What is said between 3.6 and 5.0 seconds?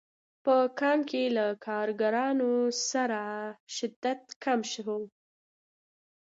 شدت کم شو